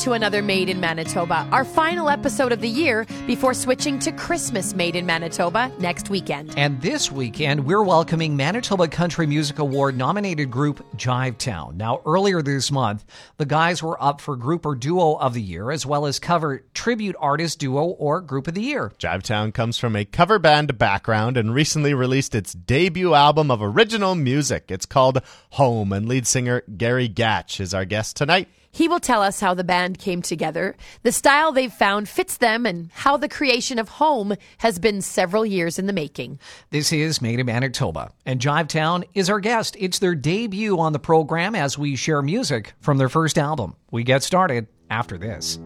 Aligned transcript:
Welcome 0.00 0.12
to 0.12 0.16
another 0.16 0.40
Made 0.40 0.70
in 0.70 0.80
Manitoba, 0.80 1.46
our 1.52 1.62
final 1.62 2.08
episode 2.08 2.52
of 2.52 2.62
the 2.62 2.68
year 2.70 3.04
before 3.26 3.52
switching 3.52 3.98
to 3.98 4.12
Christmas 4.12 4.72
Made 4.72 4.96
in 4.96 5.04
Manitoba 5.04 5.70
next 5.78 6.08
weekend. 6.08 6.54
And 6.56 6.80
this 6.80 7.12
weekend, 7.12 7.66
we're 7.66 7.82
welcoming 7.82 8.34
Manitoba 8.34 8.88
Country 8.88 9.26
Music 9.26 9.58
Award 9.58 9.98
nominated 9.98 10.50
group 10.50 10.82
Jivetown. 10.96 11.74
Now, 11.74 12.00
earlier 12.06 12.40
this 12.40 12.72
month, 12.72 13.04
the 13.36 13.44
guys 13.44 13.82
were 13.82 14.02
up 14.02 14.22
for 14.22 14.36
Group 14.36 14.64
or 14.64 14.74
Duo 14.74 15.16
of 15.16 15.34
the 15.34 15.42
Year, 15.42 15.70
as 15.70 15.84
well 15.84 16.06
as 16.06 16.18
cover 16.18 16.64
Tribute 16.72 17.16
Artist 17.20 17.58
Duo 17.58 17.88
or 17.88 18.22
Group 18.22 18.48
of 18.48 18.54
the 18.54 18.62
Year. 18.62 18.92
Jivetown 18.98 19.52
comes 19.52 19.76
from 19.76 19.96
a 19.96 20.06
cover 20.06 20.38
band 20.38 20.78
background 20.78 21.36
and 21.36 21.52
recently 21.52 21.92
released 21.92 22.34
its 22.34 22.54
debut 22.54 23.12
album 23.12 23.50
of 23.50 23.60
original 23.60 24.14
music. 24.14 24.70
It's 24.70 24.86
called 24.86 25.20
Home, 25.50 25.92
and 25.92 26.08
lead 26.08 26.26
singer 26.26 26.62
Gary 26.74 27.10
Gatch 27.10 27.60
is 27.60 27.74
our 27.74 27.84
guest 27.84 28.16
tonight. 28.16 28.48
He 28.72 28.86
will 28.86 29.00
tell 29.00 29.22
us 29.22 29.40
how 29.40 29.54
the 29.54 29.64
band 29.64 29.98
came 29.98 30.22
together, 30.22 30.76
the 31.02 31.10
style 31.10 31.50
they've 31.50 31.72
found 31.72 32.08
fits 32.08 32.36
them, 32.36 32.66
and 32.66 32.90
how 32.92 33.16
the 33.16 33.28
creation 33.28 33.78
of 33.78 33.88
Home 33.88 34.36
has 34.58 34.78
been 34.78 35.02
several 35.02 35.44
years 35.44 35.78
in 35.78 35.86
the 35.86 35.92
making. 35.92 36.38
This 36.70 36.92
is 36.92 37.20
Made 37.20 37.40
in 37.40 37.46
Manitoba, 37.46 38.12
and 38.24 38.40
Jivetown 38.40 39.04
is 39.12 39.28
our 39.28 39.40
guest. 39.40 39.76
It's 39.78 39.98
their 39.98 40.14
debut 40.14 40.78
on 40.78 40.92
the 40.92 41.00
program 41.00 41.56
as 41.56 41.76
we 41.76 41.96
share 41.96 42.22
music 42.22 42.74
from 42.80 42.98
their 42.98 43.08
first 43.08 43.38
album. 43.38 43.74
We 43.90 44.04
get 44.04 44.22
started 44.22 44.68
after 44.88 45.18
this. 45.18 45.58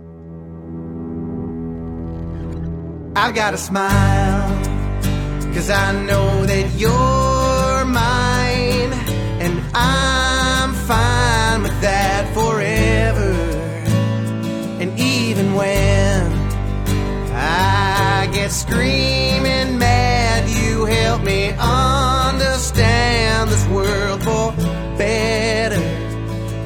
I've 3.17 3.35
got 3.35 3.55
a 3.55 3.59
smile, 3.59 4.49
cause 5.53 5.71
I 5.71 5.93
know 6.05 6.47
that 6.47 6.73
you're 6.77 7.85
mine, 7.85 8.93
and 9.41 9.63
I'm 9.75 10.14
Get 18.45 18.53
screaming 18.53 19.79
mad, 19.79 20.47
you 20.51 20.85
help 20.85 21.23
me 21.23 21.49
understand 21.59 23.49
this 23.49 23.67
world 23.69 24.23
for 24.23 24.53
better, 24.99 25.81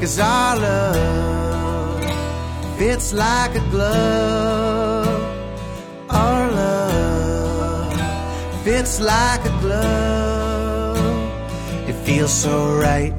cause 0.00 0.18
our 0.18 0.56
love 0.56 2.02
fits 2.78 3.12
like 3.12 3.54
a 3.54 3.60
glove. 3.70 5.06
Our 6.10 6.50
love 6.50 7.94
fits 8.64 8.98
like 9.00 9.44
a 9.44 9.54
glove. 9.60 10.98
It 11.88 11.94
feels 12.04 12.32
so 12.32 12.74
right. 12.74 13.14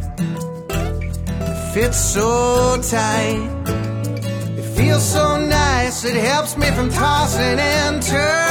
It 0.68 1.74
fits 1.74 1.98
so 1.98 2.78
tight. 2.82 3.40
It 4.60 4.66
feels 4.76 5.06
so 5.10 5.38
nice. 5.40 6.04
It 6.04 6.18
helps 6.18 6.58
me 6.58 6.70
from 6.72 6.90
tossing 6.90 7.58
and 7.58 8.02
turning 8.04 8.49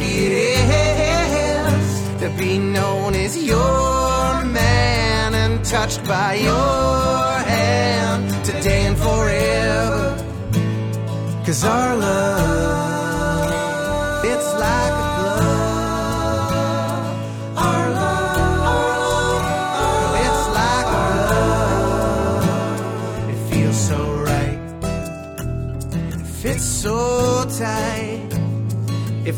It 0.00 0.32
is 1.72 2.20
to 2.20 2.28
be 2.38 2.58
known 2.58 3.14
as 3.14 3.36
your 3.42 4.44
man 4.44 5.34
and 5.34 5.64
touched 5.64 6.04
by 6.04 6.34
your 6.34 7.38
hand 7.54 8.44
today 8.44 8.86
and 8.86 8.96
forever. 8.96 10.16
Cause 11.44 11.64
our 11.64 11.96
love, 11.96 12.97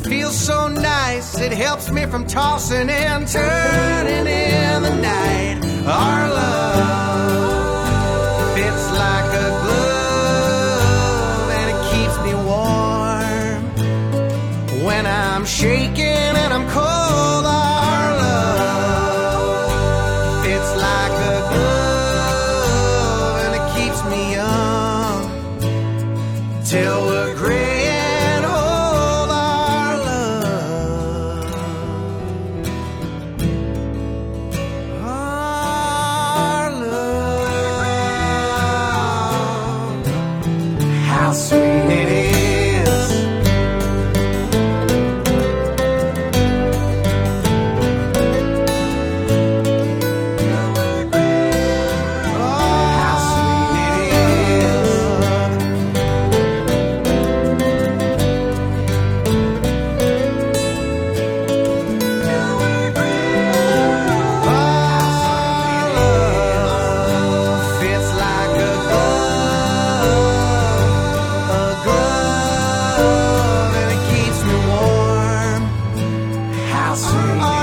feels 0.05 0.39
so 0.39 0.69
nice. 0.69 1.39
It 1.39 1.53
helps 1.53 1.91
me 1.91 2.07
from 2.07 2.27
tossing 2.27 2.89
and 2.89 3.27
turning 3.27 4.27
in 4.27 4.83
the 4.83 4.97
night. 4.97 5.87
Our 5.87 6.40
I'll 76.91 76.97
sorry. 76.97 77.60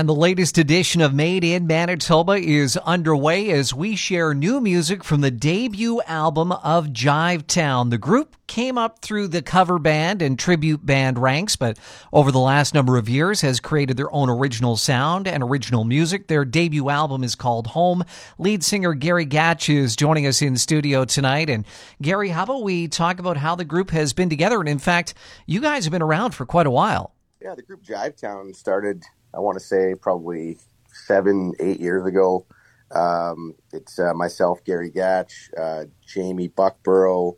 And 0.00 0.08
the 0.08 0.14
latest 0.14 0.56
edition 0.56 1.02
of 1.02 1.12
Made 1.12 1.44
in 1.44 1.66
Manitoba 1.66 2.32
is 2.32 2.78
underway 2.78 3.50
as 3.50 3.74
we 3.74 3.96
share 3.96 4.32
new 4.32 4.58
music 4.58 5.04
from 5.04 5.20
the 5.20 5.30
debut 5.30 6.00
album 6.06 6.52
of 6.52 6.86
Jivetown. 6.86 7.90
The 7.90 7.98
group 7.98 8.34
came 8.46 8.78
up 8.78 9.00
through 9.00 9.28
the 9.28 9.42
cover 9.42 9.78
band 9.78 10.22
and 10.22 10.38
tribute 10.38 10.86
band 10.86 11.18
ranks, 11.18 11.54
but 11.54 11.78
over 12.14 12.32
the 12.32 12.38
last 12.38 12.72
number 12.72 12.96
of 12.96 13.10
years 13.10 13.42
has 13.42 13.60
created 13.60 13.98
their 13.98 14.10
own 14.10 14.30
original 14.30 14.78
sound 14.78 15.28
and 15.28 15.42
original 15.42 15.84
music. 15.84 16.28
Their 16.28 16.46
debut 16.46 16.88
album 16.88 17.22
is 17.22 17.34
called 17.34 17.66
Home. 17.66 18.02
Lead 18.38 18.64
singer 18.64 18.94
Gary 18.94 19.26
Gatch 19.26 19.68
is 19.68 19.96
joining 19.96 20.26
us 20.26 20.40
in 20.40 20.56
studio 20.56 21.04
tonight. 21.04 21.50
And 21.50 21.66
Gary, 22.00 22.30
how 22.30 22.44
about 22.44 22.62
we 22.62 22.88
talk 22.88 23.18
about 23.18 23.36
how 23.36 23.54
the 23.54 23.66
group 23.66 23.90
has 23.90 24.14
been 24.14 24.30
together? 24.30 24.60
And 24.60 24.68
in 24.70 24.78
fact, 24.78 25.12
you 25.44 25.60
guys 25.60 25.84
have 25.84 25.92
been 25.92 26.00
around 26.00 26.30
for 26.30 26.46
quite 26.46 26.66
a 26.66 26.70
while. 26.70 27.12
Yeah, 27.42 27.54
the 27.54 27.62
group 27.62 27.82
Jivetown 27.82 28.56
started 28.56 29.04
I 29.34 29.38
want 29.40 29.58
to 29.58 29.64
say 29.64 29.94
probably 29.94 30.58
seven, 30.92 31.54
eight 31.60 31.80
years 31.80 32.06
ago. 32.06 32.46
Um, 32.90 33.54
it's 33.72 33.98
uh, 33.98 34.14
myself, 34.14 34.64
Gary 34.64 34.90
Gatch, 34.90 35.32
uh, 35.56 35.86
Jamie 36.06 36.48
Buckborough, 36.48 37.36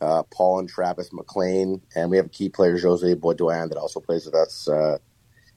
uh, 0.00 0.22
Paul 0.24 0.60
and 0.60 0.68
Travis 0.68 1.12
McLean, 1.12 1.82
and 1.94 2.10
we 2.10 2.16
have 2.16 2.26
a 2.26 2.30
key 2.30 2.48
player, 2.48 2.78
Jose 2.78 3.14
Baudouin, 3.14 3.68
that 3.68 3.78
also 3.78 4.00
plays 4.00 4.24
with 4.24 4.34
us. 4.34 4.66
Uh, 4.66 4.96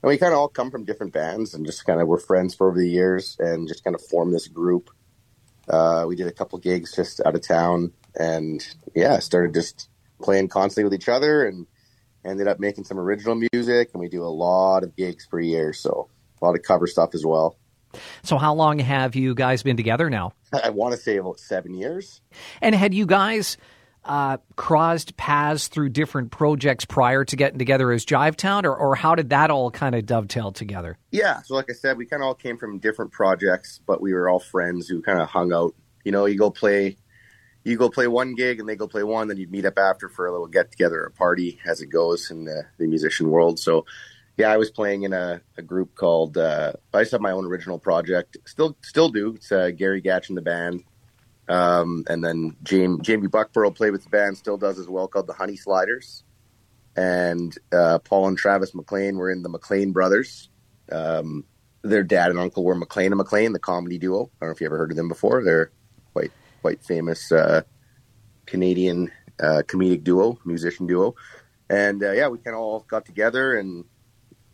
and 0.04 0.10
we 0.10 0.18
kind 0.18 0.34
of 0.34 0.40
all 0.40 0.48
come 0.50 0.70
from 0.70 0.86
different 0.86 1.14
bands 1.14 1.54
and 1.54 1.66
just 1.66 1.86
kind 1.86 2.02
of 2.02 2.08
were 2.08 2.20
friends 2.20 2.54
for 2.54 2.70
over 2.70 2.78
the 2.78 2.90
years 2.90 3.38
and 3.40 3.68
just 3.68 3.84
kind 3.84 3.96
of 3.96 4.02
formed 4.02 4.34
this 4.34 4.48
group. 4.48 4.90
Uh, 5.68 6.06
we 6.08 6.16
did 6.16 6.28
a 6.28 6.32
couple 6.32 6.60
gigs 6.60 6.96
just 6.96 7.20
out 7.26 7.36
of 7.36 7.46
town 7.46 7.92
and 8.16 8.66
yeah, 8.96 9.20
started 9.20 9.54
just 9.54 9.90
playing 10.22 10.48
constantly 10.48 10.84
with 10.84 10.94
each 10.94 11.10
other 11.10 11.46
and 11.46 11.68
ended 12.26 12.48
up 12.48 12.60
making 12.60 12.84
some 12.84 13.00
original 13.00 13.42
music, 13.54 13.90
and 13.94 14.00
we 14.00 14.10
do 14.10 14.24
a 14.24 14.28
lot 14.28 14.84
of 14.84 14.96
gigs 14.96 15.26
per 15.28 15.40
year, 15.40 15.74
so 15.74 16.10
a 16.42 16.46
lot 16.46 16.56
of 16.56 16.64
cover 16.64 16.88
stuff 16.88 17.14
as 17.14 17.26
well. 17.26 17.58
So, 18.24 18.38
how 18.38 18.54
long 18.54 18.80
have 18.80 19.16
you 19.16 19.34
guys 19.34 19.64
been 19.64 19.78
together 19.78 20.10
now? 20.10 20.34
I 20.64 20.70
want 20.70 20.94
to 20.94 21.00
say 21.00 21.18
about 21.18 21.40
seven 21.40 21.74
years. 21.74 22.22
And 22.62 22.76
had 22.76 22.94
you 22.94 23.06
guys 23.06 23.58
uh, 24.08 24.38
crossed 24.56 25.18
paths 25.18 25.68
through 25.68 25.90
different 25.90 26.32
projects 26.32 26.86
prior 26.86 27.26
to 27.26 27.36
getting 27.36 27.60
together 27.60 27.92
as 27.92 28.06
Jivetown, 28.06 28.64
or, 28.64 28.76
or 28.76 28.96
how 28.96 29.16
did 29.16 29.30
that 29.30 29.52
all 29.52 29.72
kind 29.72 29.96
of 29.96 30.06
dovetail 30.06 30.52
together? 30.52 30.98
Yeah, 31.12 31.42
so 31.42 31.56
like 31.56 31.70
I 31.70 31.74
said, 31.74 31.98
we 31.98 32.06
kind 32.06 32.22
of 32.22 32.28
all 32.28 32.36
came 32.36 32.58
from 32.58 32.80
different 32.80 33.12
projects, 33.12 33.82
but 33.86 34.02
we 34.02 34.14
were 34.14 34.30
all 34.30 34.40
friends 34.40 34.88
who 34.88 35.02
kind 35.02 35.20
of 35.20 35.28
hung 35.28 35.54
out. 35.54 35.76
You 36.04 36.12
know, 36.12 36.26
you 36.26 36.38
go 36.38 36.50
play 36.50 36.98
you 37.68 37.78
go 37.78 37.90
play 37.90 38.08
one 38.08 38.34
gig 38.36 38.60
and 38.60 38.68
they 38.68 38.76
go 38.76 38.88
play 38.88 39.04
one, 39.04 39.28
then 39.28 39.38
you 39.38 39.48
meet 39.48 39.66
up 39.66 39.78
after 39.78 40.10
for 40.10 40.28
a 40.28 40.32
little 40.32 40.48
get 40.48 40.72
together, 40.72 41.04
a 41.04 41.12
party 41.12 41.60
as 41.66 41.82
it 41.82 41.88
goes 41.88 42.32
in 42.32 42.46
the, 42.46 42.66
the 42.78 42.88
musician 42.88 43.30
world. 43.30 43.60
So, 43.60 43.86
yeah, 44.38 44.52
I 44.52 44.58
was 44.58 44.72
playing 44.72 45.04
in 45.04 45.14
a, 45.14 45.42
a 45.58 45.62
group 45.62 45.96
called. 45.96 46.38
Uh, 46.38 46.74
I 46.94 47.02
just 47.02 47.12
have 47.12 47.22
my 47.22 47.32
own 47.32 47.46
original 47.46 47.80
project. 47.80 48.38
Still, 48.46 48.78
still 48.82 49.10
do. 49.10 49.34
It's 49.36 49.52
uh, 49.52 49.72
Gary 49.72 50.02
Gatch 50.02 50.30
in 50.30 50.36
the 50.36 50.42
band, 50.42 50.84
um, 51.50 52.06
and 52.08 52.24
then 52.24 52.56
Jamie 52.64 53.00
Jamie 53.02 53.28
Buckborough 53.28 53.76
played 53.76 53.92
with 53.92 54.04
the 54.04 54.10
band. 54.10 54.38
Still 54.38 54.58
does 54.58 54.78
as 54.78 54.88
well, 54.88 55.08
called 55.08 55.28
the 55.28 55.34
Honey 55.34 55.56
Sliders. 55.56 56.24
And 56.96 57.56
uh, 57.72 58.00
Paul 58.00 58.28
and 58.28 58.38
Travis 58.38 58.74
McLean 58.74 59.18
were 59.18 59.30
in 59.30 59.44
the 59.44 59.50
McLean 59.50 59.92
Brothers. 59.92 60.50
Um, 60.92 61.46
their 61.84 62.04
dad 62.04 62.30
and 62.30 62.40
uncle 62.40 62.64
were 62.64 62.76
McLean 62.76 63.12
and 63.12 63.18
McLean, 63.18 63.54
the 63.54 63.60
comedy 63.60 63.98
duo. 63.98 64.24
I 64.24 64.46
don't 64.46 64.50
know 64.50 64.54
if 64.54 64.62
you 64.62 64.68
ever 64.68 64.78
heard 64.78 64.92
of 64.92 64.98
them 64.98 65.08
before. 65.08 65.44
They're 65.44 65.72
quite 66.62 66.84
famous 66.84 67.32
uh, 67.32 67.62
Canadian 68.46 69.12
uh, 69.40 69.62
comedic 69.68 70.04
duo, 70.04 70.40
musician 70.46 70.88
duo, 70.88 71.16
and 71.70 72.04
uh, 72.04 72.12
yeah, 72.12 72.28
we 72.28 72.38
kind 72.40 72.56
of 72.56 72.62
all 72.62 72.86
got 72.88 73.06
together 73.06 73.58
and 73.58 73.86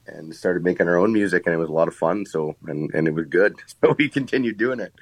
and 0.05 0.35
started 0.35 0.63
making 0.63 0.87
our 0.87 0.97
own 0.97 1.13
music, 1.13 1.43
and 1.45 1.55
it 1.55 1.57
was 1.57 1.69
a 1.69 1.73
lot 1.73 1.87
of 1.87 1.95
fun. 1.95 2.25
So 2.25 2.55
and 2.67 2.93
and 2.93 3.07
it 3.07 3.13
was 3.13 3.25
good, 3.27 3.55
so 3.81 3.95
we 3.97 4.09
continued 4.09 4.57
doing 4.57 4.79
it. 4.79 4.93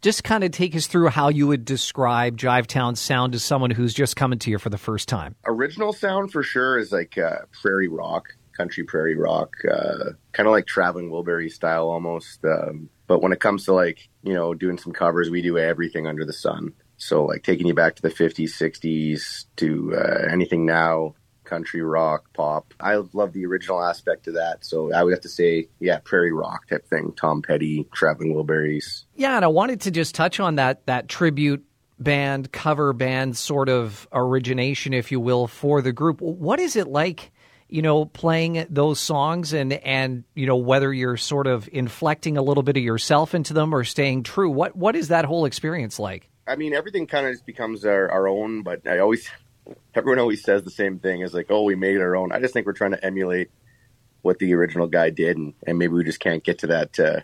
Just 0.00 0.24
kind 0.24 0.44
of 0.44 0.50
take 0.50 0.74
us 0.74 0.86
through 0.86 1.08
how 1.08 1.28
you 1.28 1.46
would 1.46 1.64
describe 1.64 2.36
Jive 2.36 2.66
Jivetown's 2.66 3.00
sound 3.00 3.32
to 3.32 3.38
someone 3.38 3.70
who's 3.70 3.94
just 3.94 4.16
coming 4.16 4.38
to 4.40 4.50
you 4.50 4.58
for 4.58 4.70
the 4.70 4.78
first 4.78 5.08
time. 5.08 5.34
Original 5.46 5.92
sound 5.92 6.32
for 6.32 6.42
sure 6.42 6.78
is 6.78 6.92
like 6.92 7.16
uh, 7.16 7.40
prairie 7.62 7.88
rock, 7.88 8.28
country 8.56 8.84
prairie 8.84 9.16
rock, 9.16 9.54
uh, 9.70 10.10
kind 10.32 10.46
of 10.46 10.52
like 10.52 10.66
traveling 10.66 11.10
Wilbury 11.10 11.50
style 11.50 11.88
almost. 11.88 12.44
Um, 12.44 12.90
but 13.06 13.22
when 13.22 13.32
it 13.32 13.40
comes 13.40 13.64
to 13.64 13.72
like, 13.72 14.08
you 14.22 14.34
know, 14.34 14.54
doing 14.54 14.78
some 14.78 14.92
covers, 14.92 15.30
we 15.30 15.42
do 15.42 15.58
everything 15.58 16.06
under 16.06 16.24
the 16.24 16.32
sun. 16.32 16.72
So 16.96 17.24
like 17.24 17.42
taking 17.42 17.66
you 17.66 17.74
back 17.74 17.96
to 17.96 18.02
the 18.02 18.10
50s, 18.10 18.50
60s 18.50 19.46
to 19.56 19.94
uh, 19.96 20.28
anything 20.30 20.64
now, 20.64 21.14
country 21.44 21.82
rock, 21.82 22.32
pop. 22.32 22.72
I 22.80 22.96
love 23.12 23.32
the 23.32 23.44
original 23.46 23.82
aspect 23.82 24.26
of 24.26 24.34
that. 24.34 24.64
So 24.64 24.92
I 24.92 25.02
would 25.02 25.12
have 25.12 25.22
to 25.22 25.28
say, 25.28 25.68
yeah, 25.78 25.98
prairie 26.02 26.32
rock 26.32 26.68
type 26.68 26.86
thing. 26.86 27.12
Tom 27.16 27.42
Petty, 27.42 27.86
Traveling 27.92 28.34
Wilburys. 28.34 29.04
Yeah, 29.14 29.36
and 29.36 29.44
I 29.44 29.48
wanted 29.48 29.82
to 29.82 29.90
just 29.90 30.14
touch 30.14 30.40
on 30.40 30.56
that 30.56 30.86
that 30.86 31.08
tribute 31.08 31.64
band, 31.98 32.50
cover 32.50 32.92
band 32.92 33.36
sort 33.36 33.68
of 33.68 34.08
origination, 34.12 34.92
if 34.92 35.12
you 35.12 35.20
will, 35.20 35.46
for 35.46 35.82
the 35.82 35.92
group. 35.92 36.20
What 36.20 36.58
is 36.58 36.76
it 36.76 36.88
like 36.88 37.30
you 37.68 37.82
know, 37.82 38.04
playing 38.04 38.66
those 38.70 39.00
songs 39.00 39.52
and 39.52 39.72
and 39.72 40.24
you 40.34 40.46
know 40.46 40.56
whether 40.56 40.92
you're 40.92 41.16
sort 41.16 41.46
of 41.46 41.68
inflecting 41.72 42.36
a 42.36 42.42
little 42.42 42.62
bit 42.62 42.76
of 42.76 42.82
yourself 42.82 43.34
into 43.34 43.54
them 43.54 43.74
or 43.74 43.84
staying 43.84 44.22
true. 44.22 44.50
What 44.50 44.76
what 44.76 44.96
is 44.96 45.08
that 45.08 45.24
whole 45.24 45.44
experience 45.44 45.98
like? 45.98 46.28
I 46.46 46.56
mean, 46.56 46.74
everything 46.74 47.06
kind 47.06 47.26
of 47.26 47.32
just 47.32 47.46
becomes 47.46 47.84
our, 47.84 48.10
our 48.10 48.28
own. 48.28 48.62
But 48.62 48.86
I 48.86 48.98
always, 48.98 49.28
everyone 49.94 50.18
always 50.18 50.42
says 50.42 50.62
the 50.62 50.70
same 50.70 50.98
thing: 50.98 51.22
is 51.22 51.34
like, 51.34 51.46
oh, 51.50 51.62
we 51.62 51.74
made 51.74 52.00
our 52.00 52.16
own. 52.16 52.32
I 52.32 52.40
just 52.40 52.52
think 52.52 52.66
we're 52.66 52.72
trying 52.72 52.92
to 52.92 53.04
emulate 53.04 53.50
what 54.22 54.38
the 54.38 54.54
original 54.54 54.86
guy 54.86 55.10
did, 55.10 55.36
and, 55.36 55.54
and 55.66 55.78
maybe 55.78 55.92
we 55.94 56.04
just 56.04 56.20
can't 56.20 56.44
get 56.44 56.58
to 56.60 56.66
that. 56.68 56.98
Uh, 56.98 57.20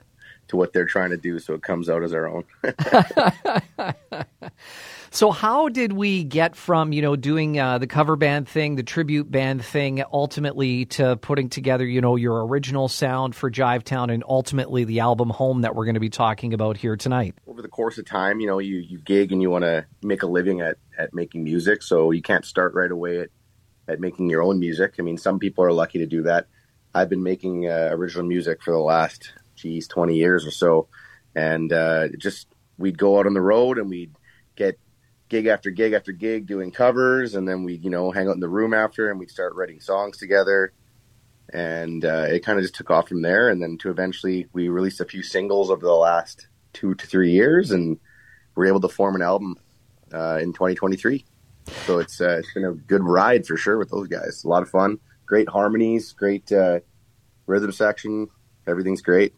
to 0.49 0.57
what 0.57 0.73
they're 0.73 0.85
trying 0.85 1.11
to 1.11 1.17
do, 1.17 1.39
so 1.39 1.55
it 1.55 1.63
comes 1.63 1.89
out 1.89 2.03
as 2.03 2.13
our 2.13 2.27
own. 2.27 2.45
So 5.13 5.33
how 5.33 5.69
did 5.69 5.93
we 5.93 6.23
get 6.23 6.55
from 6.55 6.93
you 6.93 7.03
know 7.03 7.17
doing 7.17 7.59
uh, 7.59 7.79
the 7.79 7.89
cover 7.89 8.15
band 8.15 8.49
thing, 8.49 8.77
the 8.77 8.85
tribute 8.85 9.29
band 9.29 9.65
thing, 9.65 10.05
ultimately 10.13 10.85
to 10.87 11.17
putting 11.17 11.49
together 11.49 11.85
you 11.85 12.01
know 12.01 12.15
your 12.15 12.47
original 12.47 12.87
sound 12.87 13.35
for 13.35 13.51
Jivetown, 13.51 14.13
and 14.13 14.23
ultimately 14.29 14.85
the 14.85 15.01
album 15.01 15.31
Home 15.31 15.63
that 15.63 15.75
we're 15.75 15.85
going 15.85 15.95
to 15.95 16.01
be 16.01 16.11
talking 16.11 16.55
about 16.55 16.77
here 16.77 16.97
tonight? 16.97 17.35
Over 17.49 17.61
the 17.61 17.69
course 17.69 17.99
of 17.99 18.07
time, 18.07 18.39
you 18.39 18.47
know, 18.47 18.61
you 18.61 18.77
you 18.77 18.99
gig 18.99 19.33
and 19.33 19.43
you 19.43 19.51
want 19.51 19.65
to 19.65 19.85
make 20.01 20.23
a 20.23 20.29
living 20.29 20.61
at 20.61 20.77
at 20.97 21.13
making 21.13 21.43
music, 21.43 21.83
so 21.83 22.13
you 22.13 22.23
can't 22.23 22.45
start 22.45 22.75
right 22.75 22.91
away 22.91 23.19
at 23.19 23.31
at 23.89 23.99
making 23.99 24.31
your 24.31 24.43
own 24.43 24.61
music. 24.61 24.95
I 25.01 25.03
mean, 25.03 25.19
some 25.19 25.41
people 25.41 25.65
are 25.65 25.73
lucky 25.73 25.99
to 25.99 26.07
do 26.07 26.23
that. 26.23 26.47
I've 26.95 27.09
been 27.09 27.25
making 27.25 27.69
uh, 27.69 27.89
original 27.91 28.27
music 28.27 28.63
for 28.63 28.71
the 28.71 28.79
last, 28.79 29.33
geez, 29.57 29.89
20 29.89 30.15
years 30.15 30.47
or 30.47 30.53
so. 30.53 30.89
And 31.35 31.73
uh, 31.73 32.09
just, 32.19 32.49
we'd 32.79 32.99
go 32.99 33.19
out 33.19 33.27
on 33.27 33.35
the 33.35 33.41
road 33.41 33.79
and 33.79 33.89
we'd 33.89 34.15
get 34.57 34.79
gig 35.31 35.47
after 35.47 35.71
gig 35.71 35.95
after 35.95 36.13
gig 36.13 36.47
doing 36.47 36.71
covers, 36.71 37.35
and 37.35 37.49
then 37.49 37.65
we 37.65 37.77
you 37.77 37.89
know 37.89 38.11
hang 38.11 38.29
out 38.29 38.35
in 38.35 38.41
the 38.41 38.49
room 38.49 38.75
after, 38.75 39.11
and 39.11 39.19
we'd 39.19 39.31
start 39.31 39.55
writing 39.55 39.81
songs 39.81 40.19
together, 40.19 40.75
and 41.55 42.05
uh, 42.05 42.27
it 42.29 42.45
kind 42.45 42.59
of 42.59 42.63
just 42.63 42.75
took 42.75 42.91
off 42.91 43.09
from 43.09 43.23
there. 43.23 43.49
And 43.49 43.63
then 43.63 43.79
to 43.79 43.91
eventually 43.91 44.47
we 44.53 44.69
released 44.69 45.01
a 45.01 45.07
few 45.07 45.23
singles 45.23 45.71
over 45.71 45.87
the 45.87 45.93
last 45.95 46.49
two 46.75 46.95
to 46.95 47.07
three 47.07 47.31
years, 47.31 47.71
and 47.71 47.99
we're 48.55 48.67
able 48.67 48.81
to 48.81 48.89
form 48.89 49.15
an 49.15 49.23
album 49.23 49.57
uh, 50.13 50.39
in 50.43 50.53
2023. 50.53 51.25
So 51.87 51.99
it's, 51.99 52.21
uh, 52.21 52.39
it's 52.39 52.53
been 52.53 52.65
a 52.65 52.73
good 52.73 53.03
ride 53.03 53.47
for 53.47 53.57
sure 53.57 53.79
with 53.79 53.91
those 53.91 54.09
guys. 54.09 54.43
A 54.45 54.49
lot 54.49 54.63
of 54.63 54.71
fun, 54.71 54.99
great 55.25 55.49
harmonies, 55.49 56.13
great 56.13 56.51
uh, 56.53 56.81
rhythm 57.47 57.73
section. 57.73 58.29
Everything's 58.67 59.03
great. 59.03 59.35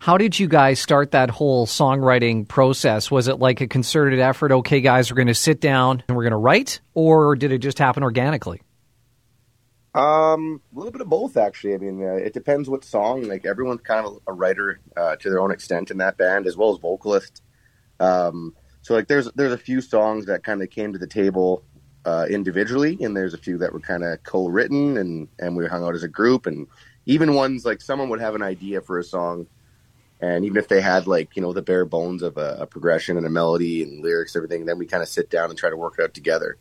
How 0.00 0.16
did 0.16 0.38
you 0.38 0.48
guys 0.48 0.80
start 0.80 1.10
that 1.10 1.28
whole 1.28 1.66
songwriting 1.66 2.48
process? 2.48 3.10
Was 3.10 3.28
it 3.28 3.38
like 3.38 3.60
a 3.60 3.66
concerted 3.66 4.18
effort? 4.18 4.50
Okay, 4.50 4.80
guys, 4.80 5.10
we're 5.10 5.16
going 5.16 5.26
to 5.26 5.34
sit 5.34 5.60
down 5.60 6.02
and 6.08 6.16
we're 6.16 6.22
going 6.22 6.30
to 6.30 6.38
write, 6.38 6.80
or 6.94 7.36
did 7.36 7.52
it 7.52 7.58
just 7.58 7.78
happen 7.78 8.02
organically? 8.02 8.62
Um, 9.94 10.62
a 10.74 10.78
little 10.78 10.90
bit 10.90 11.02
of 11.02 11.10
both, 11.10 11.36
actually. 11.36 11.74
I 11.74 11.76
mean, 11.76 12.02
uh, 12.02 12.14
it 12.14 12.32
depends 12.32 12.70
what 12.70 12.82
song. 12.82 13.24
Like 13.24 13.44
everyone's 13.44 13.82
kind 13.82 14.06
of 14.06 14.20
a 14.26 14.32
writer 14.32 14.80
uh, 14.96 15.16
to 15.16 15.28
their 15.28 15.38
own 15.38 15.50
extent 15.50 15.90
in 15.90 15.98
that 15.98 16.16
band, 16.16 16.46
as 16.46 16.56
well 16.56 16.72
as 16.72 16.78
vocalist. 16.78 17.42
Um, 18.00 18.56
so 18.80 18.94
like, 18.94 19.06
there's 19.06 19.30
there's 19.32 19.52
a 19.52 19.58
few 19.58 19.82
songs 19.82 20.24
that 20.26 20.42
kind 20.42 20.62
of 20.62 20.70
came 20.70 20.94
to 20.94 20.98
the 20.98 21.06
table 21.06 21.62
uh, 22.06 22.24
individually, 22.30 22.96
and 23.02 23.14
there's 23.14 23.34
a 23.34 23.38
few 23.38 23.58
that 23.58 23.74
were 23.74 23.80
kind 23.80 24.02
of 24.02 24.22
co-written, 24.22 24.96
and 24.96 25.28
and 25.38 25.58
we 25.58 25.66
hung 25.66 25.84
out 25.84 25.94
as 25.94 26.04
a 26.04 26.08
group, 26.08 26.46
and 26.46 26.68
even 27.04 27.34
ones 27.34 27.66
like 27.66 27.82
someone 27.82 28.08
would 28.08 28.20
have 28.22 28.34
an 28.34 28.42
idea 28.42 28.80
for 28.80 28.98
a 28.98 29.04
song 29.04 29.46
and 30.20 30.44
even 30.44 30.58
if 30.58 30.68
they 30.68 30.80
had 30.80 31.06
like, 31.06 31.34
you 31.36 31.42
know, 31.42 31.52
the 31.52 31.62
bare 31.62 31.84
bones 31.84 32.22
of 32.22 32.36
a, 32.36 32.58
a 32.60 32.66
progression 32.66 33.16
and 33.16 33.26
a 33.26 33.30
melody 33.30 33.82
and 33.82 34.02
lyrics, 34.02 34.36
everything, 34.36 34.66
then 34.66 34.78
we 34.78 34.86
kind 34.86 35.02
of 35.02 35.08
sit 35.08 35.30
down 35.30 35.48
and 35.50 35.58
try 35.58 35.70
to 35.70 35.76
work 35.76 35.94
it 35.98 36.02
out 36.02 36.14
together. 36.14 36.58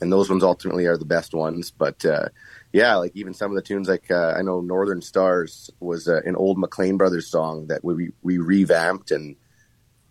And 0.00 0.12
those 0.12 0.30
ones 0.30 0.44
ultimately 0.44 0.86
are 0.86 0.96
the 0.96 1.04
best 1.04 1.34
ones. 1.34 1.70
But 1.70 2.04
uh, 2.04 2.28
yeah, 2.72 2.96
like 2.96 3.12
even 3.14 3.34
some 3.34 3.50
of 3.50 3.56
the 3.56 3.62
tunes, 3.62 3.88
like 3.88 4.10
uh, 4.10 4.34
I 4.36 4.42
know 4.42 4.60
Northern 4.60 5.02
Stars 5.02 5.70
was 5.80 6.08
uh, 6.08 6.20
an 6.24 6.36
old 6.36 6.58
McLean 6.58 6.96
Brothers 6.96 7.28
song 7.28 7.68
that 7.68 7.84
we 7.84 8.12
we 8.22 8.38
revamped 8.38 9.10
and 9.10 9.36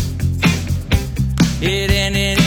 It 1.62 1.90
ended 1.90 2.39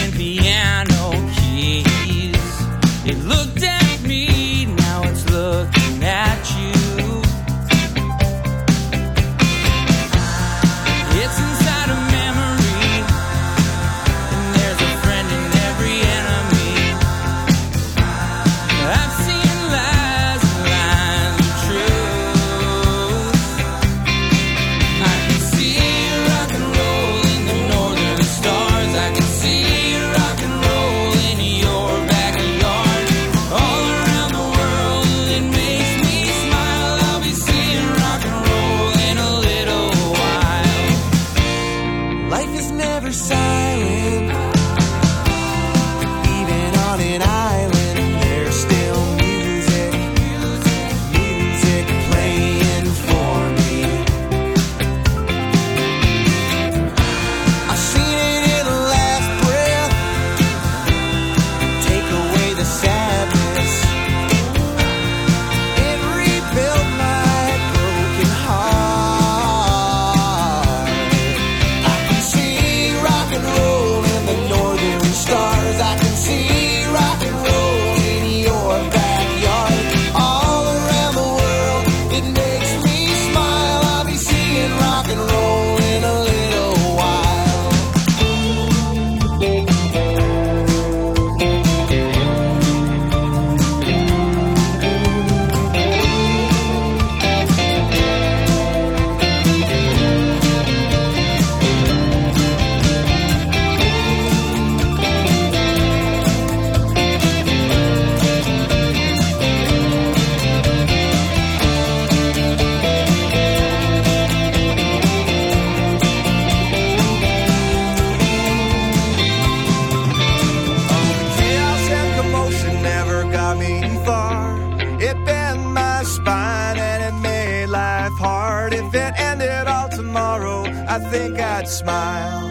think 131.13 131.39
I'd 131.39 131.67
smile. 131.67 132.41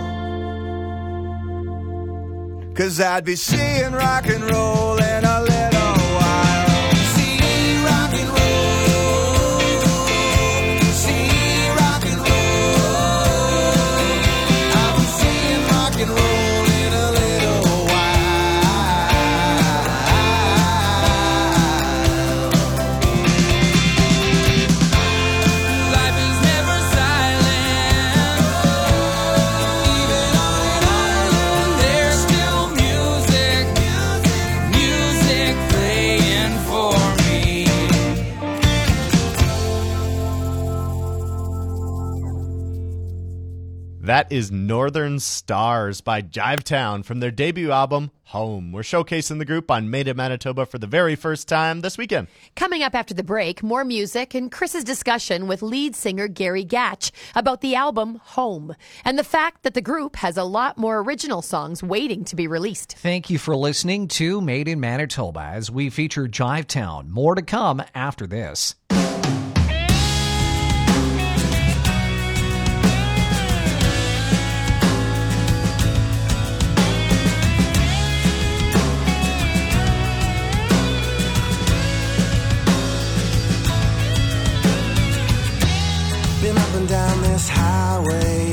Cause 2.74 3.00
I'd 3.00 3.24
be 3.24 3.36
seeing 3.36 3.92
rock 3.92 4.26
and 4.28 4.42
roll 4.50 4.98
in 4.98 5.24
That 44.02 44.32
is 44.32 44.50
Northern 44.50 45.20
Stars 45.20 46.00
by 46.00 46.22
Jivetown 46.22 47.04
from 47.04 47.20
their 47.20 47.30
debut 47.30 47.70
album, 47.70 48.10
Home. 48.24 48.72
We're 48.72 48.80
showcasing 48.80 49.38
the 49.38 49.44
group 49.44 49.70
on 49.70 49.90
Made 49.90 50.08
in 50.08 50.16
Manitoba 50.16 50.66
for 50.66 50.78
the 50.78 50.88
very 50.88 51.14
first 51.14 51.46
time 51.46 51.82
this 51.82 51.96
weekend. 51.96 52.26
Coming 52.56 52.82
up 52.82 52.96
after 52.96 53.14
the 53.14 53.22
break, 53.22 53.62
more 53.62 53.84
music 53.84 54.34
and 54.34 54.50
Chris's 54.50 54.82
discussion 54.82 55.46
with 55.46 55.62
lead 55.62 55.94
singer 55.94 56.26
Gary 56.26 56.64
Gatch 56.64 57.12
about 57.36 57.60
the 57.60 57.76
album 57.76 58.20
Home 58.24 58.74
and 59.04 59.16
the 59.16 59.22
fact 59.22 59.62
that 59.62 59.74
the 59.74 59.80
group 59.80 60.16
has 60.16 60.36
a 60.36 60.42
lot 60.42 60.78
more 60.78 60.98
original 60.98 61.40
songs 61.40 61.80
waiting 61.80 62.24
to 62.24 62.34
be 62.34 62.48
released. 62.48 62.96
Thank 62.98 63.30
you 63.30 63.38
for 63.38 63.54
listening 63.54 64.08
to 64.08 64.40
Made 64.40 64.66
in 64.66 64.80
Manitoba 64.80 65.42
as 65.42 65.70
we 65.70 65.90
feature 65.90 66.26
Jivetown. 66.26 67.08
More 67.08 67.36
to 67.36 67.42
come 67.42 67.80
after 67.94 68.26
this. 68.26 68.74
This 87.42 87.50
highway. 87.50 88.52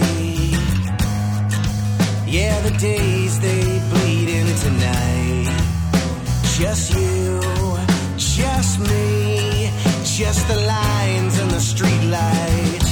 days 2.79 3.39
they 3.41 3.63
bleed 3.91 4.29
into 4.29 4.72
night. 4.72 5.48
Just 6.58 6.96
you, 6.96 7.39
just 8.17 8.79
me, 8.79 9.69
just 10.03 10.48
the 10.48 10.60
lines 10.75 11.38
and 11.39 11.51
the 11.51 11.60
street 11.60 12.03
lights. 12.05 12.91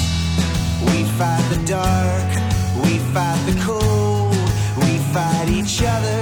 We 0.89 1.03
fight 1.17 1.45
the 1.53 1.61
dark, 1.65 2.29
we 2.83 2.99
fight 3.13 3.41
the 3.49 3.57
cold, 3.65 4.35
we 4.83 4.97
fight 5.13 5.47
each 5.49 5.81
other, 5.81 6.16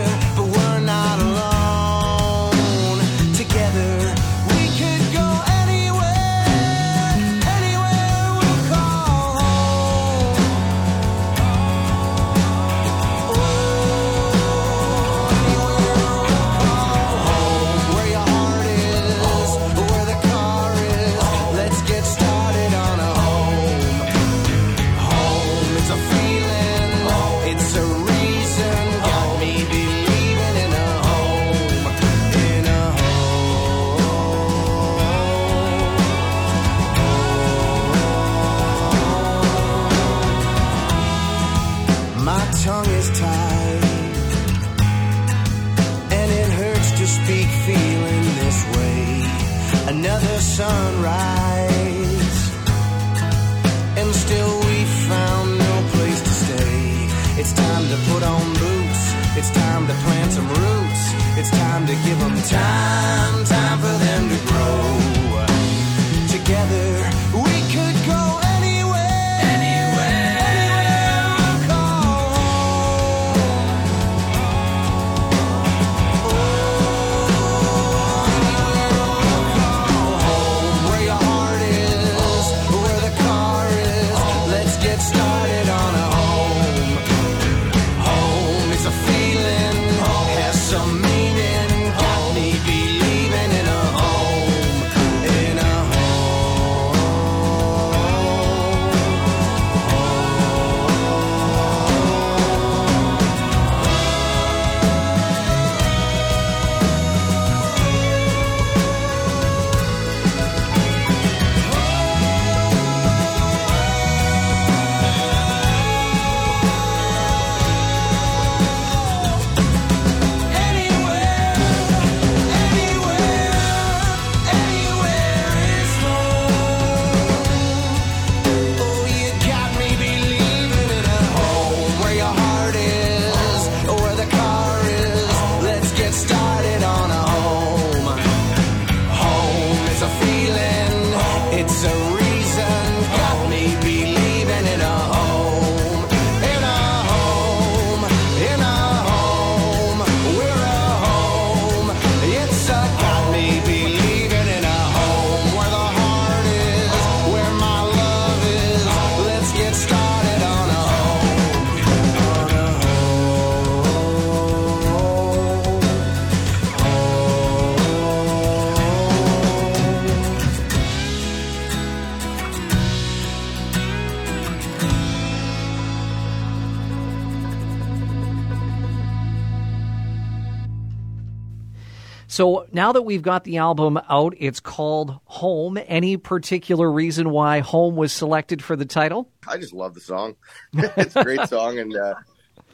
So 182.36 182.68
now 182.74 182.92
that 182.92 183.04
we've 183.04 183.22
got 183.22 183.46
the 183.46 183.60
album 183.60 183.98
out, 184.10 184.34
it's 184.38 184.60
called 184.60 185.22
Home. 185.24 185.78
Any 185.88 186.18
particular 186.18 186.92
reason 186.92 187.30
why 187.30 187.60
Home 187.60 187.96
was 187.96 188.12
selected 188.12 188.62
for 188.62 188.76
the 188.76 188.84
title? 188.84 189.32
I 189.48 189.56
just 189.56 189.72
love 189.72 189.94
the 189.94 190.02
song. 190.02 190.36
it's 190.74 191.16
a 191.16 191.24
great 191.24 191.48
song, 191.48 191.80
and 191.80 191.96
uh, 191.96 192.16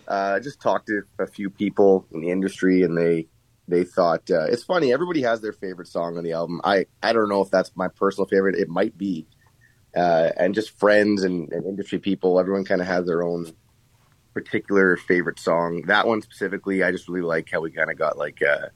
uh, 0.08 0.34
I 0.38 0.40
just 0.40 0.64
talked 0.64 0.88
to 0.88 1.04
a 1.20 1.28
few 1.28 1.52
people 1.52 2.08
in 2.12 2.22
the 2.22 2.32
industry, 2.32 2.82
and 2.82 2.98
they 2.98 3.28
they 3.68 3.84
thought 3.84 4.32
uh, 4.32 4.46
it's 4.46 4.64
funny. 4.64 4.92
Everybody 4.92 5.22
has 5.22 5.42
their 5.42 5.54
favorite 5.54 5.90
song 5.90 6.18
on 6.18 6.24
the 6.24 6.32
album. 6.32 6.60
I 6.64 6.88
I 7.04 7.14
don't 7.14 7.30
know 7.30 7.42
if 7.42 7.52
that's 7.52 7.72
my 7.76 7.88
personal 7.88 8.26
favorite. 8.26 8.56
It 8.56 8.68
might 8.68 8.98
be, 8.98 9.28
uh, 9.96 10.30
and 10.38 10.56
just 10.56 10.72
friends 10.80 11.22
and, 11.22 11.54
and 11.54 11.68
industry 11.68 12.00
people. 12.00 12.40
Everyone 12.40 12.66
kind 12.66 12.82
of 12.82 12.88
has 12.88 13.06
their 13.06 13.22
own 13.22 13.46
particular 14.34 14.98
favorite 14.98 15.38
song. 15.38 15.84
That 15.86 16.08
one 16.08 16.24
specifically, 16.24 16.82
I 16.82 16.92
just 16.92 17.08
really 17.08 17.28
like 17.28 17.48
how 17.52 17.62
we 17.62 17.70
kind 17.70 17.92
of 17.92 17.98
got 18.00 18.18
like 18.18 18.42
uh, 18.42 18.70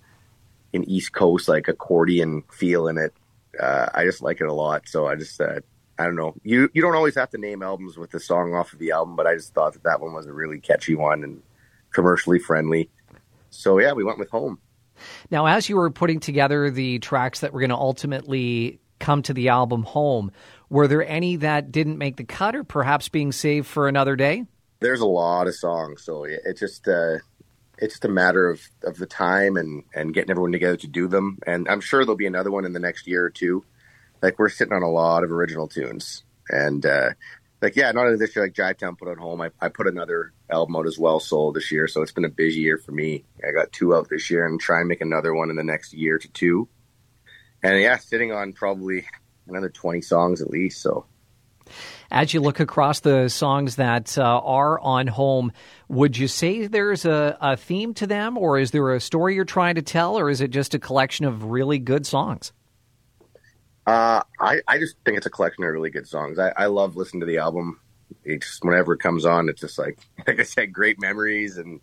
an 0.76 0.90
East 0.90 1.14
Coast 1.14 1.48
like 1.48 1.68
accordion 1.68 2.44
feel 2.52 2.88
in 2.88 2.98
it. 2.98 3.14
Uh, 3.60 3.88
I 3.94 4.04
just 4.04 4.22
like 4.22 4.42
it 4.42 4.48
a 4.48 4.54
lot. 4.54 4.88
So 4.88 5.08
I 5.08 5.16
just 5.16 5.40
uh, 5.40 5.60
I 5.98 6.06
don't 6.06 6.16
know. 6.16 6.36
You 6.44 6.70
you 6.74 6.82
don't 6.82 6.96
always 6.96 7.16
have 7.16 7.30
to 7.32 7.38
name 7.38 7.64
albums 7.64 7.98
with 7.98 8.12
the 8.12 8.20
song 8.20 8.54
off 8.54 8.74
of 8.74 8.80
the 8.80 8.92
album, 8.92 9.16
but 9.16 9.28
I 9.28 9.36
just 9.36 9.54
thought 9.54 9.74
that 9.74 9.84
that 9.84 10.02
one 10.02 10.14
was 10.14 10.28
a 10.28 10.34
really 10.34 10.60
catchy 10.60 10.96
one 10.96 11.24
and 11.24 11.42
commercially 11.92 12.40
friendly. 12.40 12.90
So 13.50 13.80
yeah, 13.80 13.94
we 13.94 14.04
went 14.04 14.20
with 14.20 14.30
Home. 14.32 14.60
Now, 15.32 15.46
as 15.46 15.68
you 15.70 15.78
were 15.78 15.92
putting 15.92 16.20
together 16.20 16.70
the 16.70 17.00
tracks 17.00 17.42
that 17.42 17.54
were 17.54 17.60
going 17.60 17.70
to 17.70 17.76
ultimately 17.76 18.80
come 19.00 19.22
to 19.24 19.34
the 19.34 19.50
album 19.50 19.84
Home, 19.84 20.32
were 20.70 20.88
there 20.88 21.06
any 21.06 21.38
that 21.38 21.72
didn't 21.72 21.98
make 21.98 22.18
the 22.18 22.24
cut 22.24 22.56
or 22.56 22.64
perhaps 22.64 23.10
being 23.10 23.32
saved 23.32 23.68
for 23.68 23.88
another 23.88 24.16
day? 24.16 24.46
There's 24.80 25.02
a 25.02 25.06
lot 25.06 25.48
of 25.48 25.56
songs, 25.56 26.04
so 26.04 26.26
it 26.26 26.42
it 26.46 26.58
just 26.58 26.88
uh, 26.88 27.18
it's 27.78 27.96
just 27.96 28.06
a 28.06 28.10
matter 28.10 28.50
of, 28.50 28.62
of 28.84 28.98
the 28.98 29.06
time 29.06 29.58
and, 29.58 29.84
and 29.94 30.14
getting 30.14 30.32
everyone 30.32 30.52
together 30.52 30.78
to 30.78 30.88
do 30.88 31.08
them. 31.08 31.40
And 31.46 31.68
I'm 31.68 31.82
sure 31.82 32.04
there'll 32.04 32.16
be 32.16 32.26
another 32.26 32.52
one 32.52 32.66
in 32.66 32.74
the 32.74 32.80
next 32.80 33.08
year 33.08 33.26
or 33.26 33.30
two. 33.30 33.64
Like 34.22 34.40
we're 34.40 34.50
sitting 34.50 34.74
on 34.74 34.84
a 34.84 34.90
lot 34.90 35.24
of 35.24 35.32
original 35.32 35.68
tunes, 35.68 36.24
and 36.50 36.86
uh, 36.86 37.10
like 37.62 37.76
yeah, 37.76 37.92
not 37.92 38.06
only 38.06 38.18
this 38.18 38.36
year, 38.36 38.46
like 38.46 38.54
Jivetown 38.54 38.98
put 38.98 39.10
out 39.10 39.18
home. 39.18 39.42
I, 39.42 39.52
I 39.60 39.70
put 39.70 39.88
another 39.88 40.34
album 40.50 40.76
out 40.78 40.88
as 40.88 40.98
well, 40.98 41.20
Soul, 41.20 41.52
this 41.52 41.72
year. 41.72 41.88
So 41.88 42.02
it's 42.02 42.14
been 42.14 42.26
a 42.26 42.30
busy 42.30 42.62
year 42.62 42.78
for 42.78 42.92
me. 42.92 43.26
I 43.46 43.52
got 43.52 43.72
two 43.72 43.94
out 43.94 44.08
this 44.10 44.32
year, 44.32 44.46
and 44.46 44.60
try 44.60 44.80
and 44.80 44.88
make 44.88 45.02
another 45.02 45.34
one 45.34 45.50
in 45.50 45.58
the 45.58 45.64
next 45.64 45.94
year 45.94 46.18
to 46.18 46.28
two. 46.30 46.70
And 47.62 47.80
yeah, 47.80 47.98
sitting 47.98 48.32
on 48.32 48.54
probably 48.54 49.06
another 49.48 49.70
twenty 49.70 50.02
songs 50.02 50.42
at 50.42 50.50
least. 50.50 50.82
So 50.82 51.06
As 52.12 52.34
you 52.34 52.39
look 52.39 52.60
across 52.60 52.99
the 52.99 53.30
songs 53.30 53.75
that 53.78 54.17
uh, 54.17 54.21
are 54.21 54.80
on 54.80 55.08
Home, 55.08 55.51
would 55.88 56.17
you 56.17 56.28
say 56.28 56.67
there's 56.67 57.06
a, 57.06 57.38
a 57.41 57.58
theme 57.58 57.93
to 57.95 58.08
them, 58.08 58.38
or 58.38 58.58
is 58.58 58.71
there 58.71 58.93
a 58.93 58.99
story 58.99 59.36
you're 59.36 59.45
trying 59.45 59.75
to 59.75 59.82
tell, 59.82 60.17
or 60.17 60.30
is 60.30 60.41
it 60.41 60.51
just 60.51 60.73
a 60.73 60.80
collection 60.80 61.25
of 61.25 61.45
really 61.45 61.80
good 61.80 62.06
songs? 62.06 62.54
Uh, 63.86 64.21
I, 64.39 64.62
I 64.67 64.80
just 64.80 64.95
think 65.06 65.17
it's 65.17 65.28
a 65.28 65.32
collection 65.32 65.63
of 65.63 65.71
really 65.71 65.91
good 65.91 66.08
songs. 66.08 66.39
I, 66.39 66.51
I 66.58 66.65
love 66.67 66.95
listening 66.95 67.19
to 67.21 67.25
the 67.25 67.38
album. 67.38 67.80
It's 68.23 68.60
whenever 68.62 68.93
it 68.93 68.99
comes 68.99 69.25
on, 69.25 69.49
it's 69.49 69.62
just 69.62 69.78
like 69.78 69.99
like 70.28 70.39
I 70.39 70.43
said, 70.43 70.73
great 70.73 70.99
memories 70.99 71.58
and 71.58 71.82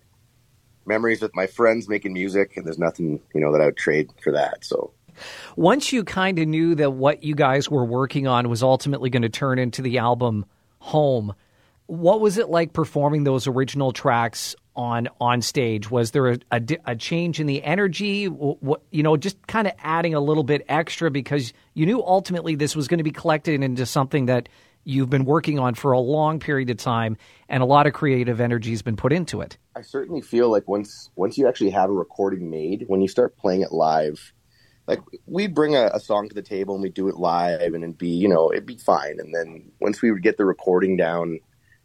memories 0.84 1.22
with 1.22 1.34
my 1.34 1.46
friends 1.46 1.88
making 1.88 2.12
music, 2.12 2.56
and 2.56 2.66
there's 2.66 2.78
nothing 2.78 3.20
you 3.34 3.40
know 3.40 3.52
that 3.52 3.60
I 3.60 3.66
would 3.66 3.76
trade 3.76 4.10
for 4.22 4.32
that. 4.32 4.64
So 4.64 4.92
Once 5.56 5.92
you 5.92 6.04
kind 6.04 6.38
of 6.38 6.48
knew 6.48 6.74
that 6.74 6.92
what 6.92 7.22
you 7.22 7.35
guys 7.35 7.70
were 7.70 7.85
working 7.85 8.26
on 8.26 8.48
was 8.48 8.62
ultimately 8.62 9.11
going 9.11 9.22
to 9.22 9.28
turn 9.28 9.58
into 9.58 9.82
the 9.82 9.98
album 9.98 10.44
Home, 10.78 11.32
what 11.87 12.20
was 12.20 12.38
it 12.38 12.48
like 12.48 12.72
performing 12.72 13.22
those 13.22 13.46
original 13.46 13.92
tracks 13.92 14.56
on 14.74 15.08
on 15.20 15.42
stage? 15.42 15.90
Was 15.90 16.11
there 16.11 16.32
a, 16.32 16.38
a 16.50 16.62
a 16.87 16.96
change 16.96 17.38
in 17.38 17.46
the 17.46 17.62
energy? 17.62 18.26
What 18.26 18.82
you 18.90 19.04
know, 19.04 19.16
just 19.16 19.46
kind 19.46 19.68
of 19.68 19.74
adding 19.78 20.14
a 20.14 20.20
little 20.20 20.42
bit 20.42 20.64
extra 20.68 21.11
because 21.11 21.52
you 21.74 21.87
knew 21.87 22.02
ultimately 22.02 22.56
this 22.56 22.74
was 22.74 22.88
going 22.88 22.98
to 22.98 23.04
be 23.04 23.12
collected 23.12 23.62
into 23.62 23.87
something 23.87 24.26
that 24.26 24.48
you've 24.85 25.11
been 25.11 25.24
working 25.24 25.58
on 25.58 25.74
for 25.74 25.92
a 25.92 26.00
long 26.00 26.40
period 26.40 26.70
of 26.70 26.76
time, 26.78 27.16
and 27.48 27.62
a 27.62 27.66
lot 27.66 27.87
of 27.87 27.92
creative 27.92 28.40
energy 28.40 28.70
has 28.70 28.82
been 28.82 28.96
put 28.96 29.12
into 29.12 29.40
it. 29.40 29.56
I 29.76 29.82
certainly 29.82 30.20
feel 30.20 30.50
like 30.50 30.66
once 30.68 31.11
once 31.14 31.38
you 31.38 31.46
actually 31.46 31.70
have 31.70 31.90
a 31.90 31.92
recording 31.92 32.50
made, 32.50 32.85
when 32.88 33.00
you 33.00 33.08
start 33.08 33.37
playing 33.37 33.62
it 33.62 33.72
live, 33.72 34.32
like 34.86 35.00
we'd 35.26 35.54
bring 35.54 35.76
a, 35.76 35.90
a 35.92 36.00
song 36.00 36.28
to 36.28 36.34
the 36.34 36.42
table 36.42 36.74
and 36.74 36.82
we'd 36.82 36.94
do 36.94 37.08
it 37.08 37.16
live, 37.16 37.74
and 37.74 37.84
it'd 37.84 37.98
be 37.98 38.08
you 38.08 38.28
know 38.28 38.50
it'd 38.52 38.66
be 38.66 38.78
fine. 38.78 39.18
And 39.18 39.34
then 39.34 39.70
once 39.80 40.02
we 40.02 40.10
would 40.10 40.22
get 40.22 40.36
the 40.36 40.44
recording 40.44 40.96
down, 40.96 41.40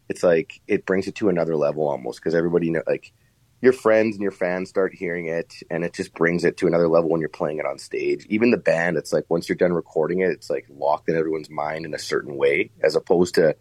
it's 0.09 0.23
like 0.23 0.61
it 0.67 0.85
brings 0.85 1.07
it 1.07 1.15
to 1.15 1.29
another 1.29 1.55
level 1.55 1.87
almost 1.87 2.19
because 2.19 2.35
everybody 2.35 2.69
know 2.69 2.83
like 2.87 3.13
your 3.61 3.73
friends 3.73 4.15
and 4.15 4.21
your 4.21 4.31
fans 4.31 4.69
start 4.69 4.93
hearing 4.93 5.27
it, 5.27 5.53
and 5.69 5.83
it 5.83 5.93
just 5.93 6.13
brings 6.13 6.43
it 6.43 6.57
to 6.57 6.67
another 6.67 6.87
level 6.87 7.09
when 7.09 7.19
you're 7.19 7.29
playing 7.29 7.57
it 7.57 7.65
on 7.65 7.79
stage. 7.79 8.25
Even 8.29 8.51
the 8.51 8.57
band, 8.57 8.97
it's 8.97 9.13
like 9.13 9.25
once 9.29 9.49
you're 9.49 9.55
done 9.55 9.73
recording 9.73 10.19
it, 10.19 10.29
it's 10.29 10.49
like 10.49 10.65
locked 10.69 11.09
in 11.09 11.15
everyone's 11.15 11.49
mind 11.49 11.85
in 11.85 11.93
a 11.93 11.99
certain 11.99 12.35
way, 12.35 12.71
as 12.83 12.95
opposed 12.95 13.35
to 13.35 13.55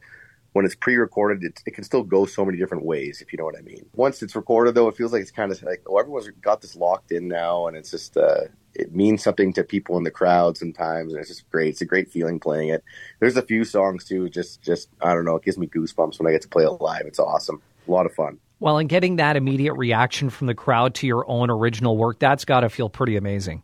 when 0.57 0.65
it's 0.65 0.75
pre-recorded, 0.75 1.45
it, 1.45 1.63
it 1.67 1.75
can 1.75 1.85
still 1.85 2.03
go 2.03 2.25
so 2.25 2.43
many 2.43 2.57
different 2.57 2.83
ways, 2.83 3.21
if 3.21 3.31
you 3.31 3.37
know 3.37 3.45
what 3.45 3.59
I 3.59 3.61
mean. 3.61 3.85
Once 3.95 4.23
it's 4.23 4.35
recorded, 4.35 4.75
though, 4.75 4.89
it 4.89 4.97
feels 4.97 5.13
like 5.13 5.21
it's 5.21 5.31
kind 5.31 5.53
of 5.53 5.63
like, 5.63 5.83
oh, 5.87 5.99
everyone's 5.99 6.31
got 6.41 6.63
this 6.63 6.75
locked 6.75 7.13
in 7.13 7.29
now, 7.29 7.67
and 7.67 7.77
it's 7.77 7.91
just, 7.91 8.17
uh, 8.17 8.45
it 8.73 8.95
means 8.95 9.23
something 9.23 9.53
to 9.53 9.63
people 9.63 9.99
in 9.99 10.05
the 10.05 10.11
crowd 10.11 10.57
sometimes, 10.57 11.13
and 11.13 11.21
it's 11.21 11.29
just 11.29 11.51
great. 11.51 11.69
It's 11.69 11.83
a 11.83 11.85
great 11.85 12.11
feeling 12.11 12.41
playing 12.41 12.71
it. 12.71 12.83
There's 13.21 13.37
a 13.37 13.43
few 13.43 13.67
songs 13.67 14.07
too, 14.07 14.31
just, 14.31 14.63
just 14.63 14.89
I 15.03 15.13
don't 15.13 15.27
know, 15.27 15.37
it 15.37 15.43
gives 15.43 15.59
me 15.59 15.67
goosebumps 15.67 16.19
when 16.19 16.27
I 16.27 16.33
get 16.33 16.41
to 16.41 16.49
play 16.49 16.65
it 16.65 16.81
live. 16.81 17.03
It's 17.05 17.19
awesome, 17.19 17.61
a 17.87 17.91
lot 17.91 18.07
of 18.07 18.15
fun. 18.15 18.39
Well, 18.59 18.79
and 18.79 18.89
getting 18.89 19.17
that 19.17 19.37
immediate 19.37 19.75
reaction 19.75 20.31
from 20.31 20.47
the 20.47 20.55
crowd 20.55 20.95
to 20.95 21.07
your 21.07 21.29
own 21.29 21.51
original 21.51 21.99
work, 21.99 22.19
that's 22.19 22.47
got 22.47 22.61
to 22.61 22.71
feel 22.71 22.89
pretty 22.89 23.17
amazing. 23.17 23.63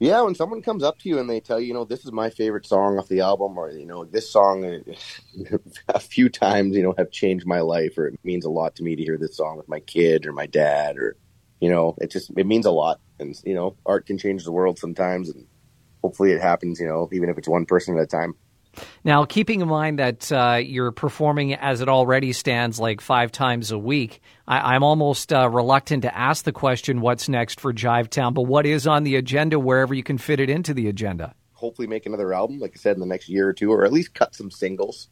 Yeah, 0.00 0.22
when 0.22 0.34
someone 0.34 0.62
comes 0.62 0.82
up 0.82 0.98
to 1.00 1.10
you 1.10 1.18
and 1.18 1.28
they 1.28 1.40
tell 1.40 1.60
you, 1.60 1.68
you 1.68 1.74
know, 1.74 1.84
this 1.84 2.06
is 2.06 2.12
my 2.12 2.30
favorite 2.30 2.66
song 2.66 2.98
off 2.98 3.08
the 3.08 3.20
album, 3.20 3.58
or 3.58 3.70
you 3.70 3.84
know, 3.84 4.04
this 4.06 4.30
song 4.32 4.64
uh, 4.64 5.56
a 5.88 6.00
few 6.00 6.30
times, 6.30 6.74
you 6.74 6.82
know, 6.82 6.94
have 6.96 7.10
changed 7.10 7.46
my 7.46 7.60
life, 7.60 7.98
or 7.98 8.06
it 8.08 8.18
means 8.24 8.46
a 8.46 8.50
lot 8.50 8.74
to 8.76 8.82
me 8.82 8.96
to 8.96 9.02
hear 9.02 9.18
this 9.18 9.36
song 9.36 9.58
with 9.58 9.68
my 9.68 9.80
kid 9.80 10.26
or 10.26 10.32
my 10.32 10.46
dad, 10.46 10.96
or 10.96 11.16
you 11.60 11.68
know, 11.68 11.96
it 11.98 12.10
just 12.10 12.32
it 12.38 12.46
means 12.46 12.64
a 12.64 12.70
lot, 12.70 12.98
and 13.18 13.38
you 13.44 13.54
know, 13.54 13.76
art 13.84 14.06
can 14.06 14.16
change 14.16 14.44
the 14.44 14.52
world 14.52 14.78
sometimes, 14.78 15.28
and 15.28 15.46
hopefully 16.02 16.32
it 16.32 16.40
happens, 16.40 16.80
you 16.80 16.88
know, 16.88 17.10
even 17.12 17.28
if 17.28 17.36
it's 17.36 17.48
one 17.48 17.66
person 17.66 17.98
at 17.98 18.02
a 18.02 18.06
time. 18.06 18.34
Now, 19.04 19.24
keeping 19.24 19.60
in 19.60 19.68
mind 19.68 19.98
that 19.98 20.30
uh, 20.30 20.60
you're 20.62 20.92
performing 20.92 21.54
as 21.54 21.80
it 21.80 21.88
already 21.88 22.32
stands 22.32 22.78
like 22.78 23.00
five 23.00 23.32
times 23.32 23.70
a 23.70 23.78
week, 23.78 24.20
I- 24.46 24.74
I'm 24.74 24.82
almost 24.82 25.32
uh, 25.32 25.48
reluctant 25.48 26.02
to 26.02 26.16
ask 26.16 26.44
the 26.44 26.52
question, 26.52 27.00
what's 27.00 27.28
next 27.28 27.60
for 27.60 27.72
Jivetown? 27.72 28.34
But 28.34 28.42
what 28.42 28.66
is 28.66 28.86
on 28.86 29.02
the 29.04 29.16
agenda 29.16 29.58
wherever 29.58 29.92
you 29.94 30.02
can 30.02 30.18
fit 30.18 30.40
it 30.40 30.50
into 30.50 30.72
the 30.74 30.88
agenda? 30.88 31.34
Hopefully, 31.54 31.88
make 31.88 32.06
another 32.06 32.32
album, 32.32 32.58
like 32.58 32.72
I 32.74 32.78
said, 32.78 32.96
in 32.96 33.00
the 33.00 33.06
next 33.06 33.28
year 33.28 33.48
or 33.48 33.52
two, 33.52 33.70
or 33.70 33.84
at 33.84 33.92
least 33.92 34.14
cut 34.14 34.34
some 34.34 34.50
singles. 34.50 35.08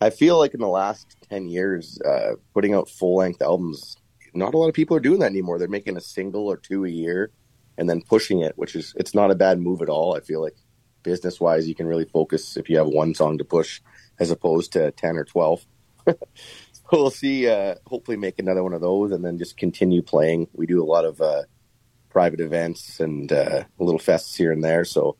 I 0.00 0.10
feel 0.10 0.38
like 0.38 0.54
in 0.54 0.60
the 0.60 0.66
last 0.68 1.16
ten 1.28 1.48
years, 1.48 2.00
uh, 2.00 2.36
putting 2.54 2.72
out 2.74 2.88
full 2.88 3.16
length 3.16 3.42
albums, 3.42 3.96
not 4.34 4.54
a 4.54 4.58
lot 4.58 4.68
of 4.68 4.74
people 4.74 4.96
are 4.96 5.00
doing 5.00 5.20
that 5.20 5.26
anymore. 5.30 5.58
They're 5.58 5.68
making 5.68 5.96
a 5.96 6.00
single 6.00 6.46
or 6.50 6.56
two 6.56 6.84
a 6.86 6.88
year, 6.88 7.30
and 7.76 7.90
then 7.90 8.00
pushing 8.00 8.40
it, 8.40 8.54
which 8.56 8.74
is 8.74 8.94
it's 8.96 9.14
not 9.14 9.30
a 9.30 9.34
bad 9.34 9.60
move 9.60 9.82
at 9.82 9.90
all. 9.90 10.16
I 10.16 10.20
feel 10.20 10.40
like 10.40 10.56
business 11.02 11.40
wise, 11.40 11.68
you 11.68 11.74
can 11.74 11.86
really 11.86 12.04
focus 12.04 12.56
if 12.56 12.68
you 12.68 12.78
have 12.78 12.86
one 12.86 13.14
song 13.14 13.38
to 13.38 13.44
push 13.44 13.80
as 14.18 14.30
opposed 14.30 14.72
to 14.72 14.90
10 14.92 15.16
or 15.16 15.24
12. 15.24 15.64
we'll 16.92 17.10
see, 17.10 17.48
uh, 17.48 17.74
hopefully 17.86 18.16
make 18.16 18.38
another 18.38 18.62
one 18.62 18.74
of 18.74 18.80
those 18.80 19.12
and 19.12 19.24
then 19.24 19.38
just 19.38 19.56
continue 19.56 20.02
playing. 20.02 20.48
We 20.52 20.66
do 20.66 20.82
a 20.82 20.86
lot 20.86 21.04
of, 21.04 21.20
uh, 21.20 21.42
private 22.10 22.40
events 22.40 23.00
and, 23.00 23.32
uh, 23.32 23.64
little 23.78 24.00
fests 24.00 24.36
here 24.36 24.52
and 24.52 24.62
there. 24.62 24.84
So 24.84 25.16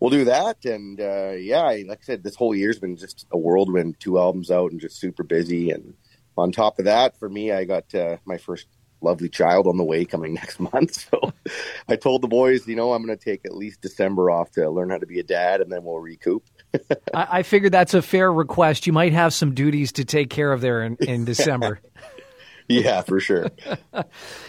we'll 0.00 0.10
do 0.10 0.24
that. 0.24 0.64
And, 0.64 1.00
uh, 1.00 1.32
yeah, 1.38 1.64
like 1.86 2.00
I 2.02 2.04
said, 2.04 2.22
this 2.22 2.36
whole 2.36 2.54
year's 2.54 2.78
been 2.78 2.96
just 2.96 3.26
a 3.30 3.38
whirlwind, 3.38 4.00
two 4.00 4.18
albums 4.18 4.50
out 4.50 4.72
and 4.72 4.80
just 4.80 4.98
super 4.98 5.22
busy. 5.22 5.70
And 5.70 5.94
on 6.36 6.50
top 6.50 6.78
of 6.78 6.86
that, 6.86 7.18
for 7.18 7.28
me, 7.28 7.52
I 7.52 7.64
got, 7.64 7.94
uh, 7.94 8.16
my 8.24 8.38
first 8.38 8.66
lovely 9.02 9.28
child 9.28 9.66
on 9.66 9.76
the 9.76 9.84
way 9.84 10.04
coming 10.04 10.34
next 10.42 10.60
month. 10.60 11.08
So 11.10 11.32
I 11.88 11.96
told 11.96 12.22
the 12.22 12.28
boys, 12.28 12.66
you 12.66 12.76
know, 12.76 12.92
I'm 12.92 13.04
going 13.04 13.16
to 13.16 13.24
take 13.24 13.44
at 13.44 13.54
least 13.54 13.80
December 13.80 14.30
off 14.30 14.50
to 14.52 14.68
learn 14.70 14.90
how 14.90 14.98
to 14.98 15.06
be 15.06 15.18
a 15.18 15.24
dad 15.24 15.60
and 15.60 15.70
then 15.70 15.84
we'll 15.84 15.98
recoup. 15.98 16.44
I, 17.14 17.38
I 17.38 17.42
figured 17.42 17.72
that's 17.72 17.94
a 17.94 18.02
fair 18.02 18.32
request. 18.32 18.86
You 18.86 18.92
might 18.92 19.12
have 19.12 19.34
some 19.34 19.54
duties 19.54 19.92
to 19.92 20.04
take 20.04 20.30
care 20.30 20.52
of 20.52 20.60
there 20.60 20.82
in, 20.82 20.96
in 21.00 21.24
December. 21.32 21.80
yeah, 22.68 23.02
for 23.02 23.20
sure. 23.20 23.50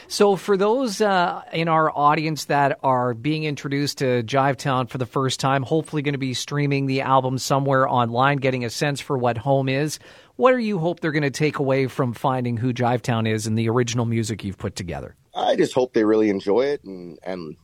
So, 0.07 0.35
for 0.35 0.55
those 0.55 1.01
uh, 1.01 1.41
in 1.51 1.67
our 1.67 1.91
audience 1.91 2.45
that 2.45 2.79
are 2.83 3.13
being 3.13 3.43
introduced 3.43 3.97
to 3.97 4.23
Jivetown 4.23 4.89
for 4.89 4.97
the 4.97 5.05
first 5.05 5.39
time, 5.39 5.63
hopefully 5.63 6.01
going 6.01 6.13
to 6.13 6.19
be 6.19 6.33
streaming 6.33 6.85
the 6.85 7.01
album 7.01 7.37
somewhere 7.37 7.89
online, 7.89 8.37
getting 8.37 8.63
a 8.63 8.69
sense 8.69 9.01
for 9.01 9.17
what 9.17 9.37
home 9.37 9.67
is, 9.67 9.99
what 10.35 10.51
do 10.51 10.57
you 10.57 10.79
hope 10.79 10.99
they're 10.99 11.11
going 11.11 11.23
to 11.23 11.31
take 11.31 11.59
away 11.59 11.87
from 11.87 12.13
finding 12.13 12.57
who 12.57 12.73
Jivetown 12.73 13.27
is 13.27 13.47
and 13.47 13.57
the 13.57 13.69
original 13.69 14.05
music 14.05 14.43
you've 14.43 14.57
put 14.57 14.75
together? 14.75 15.15
I 15.35 15.55
just 15.55 15.73
hope 15.73 15.93
they 15.93 16.03
really 16.03 16.29
enjoy 16.29 16.65
it 16.65 16.83
and 16.83 17.17
and 17.23 17.55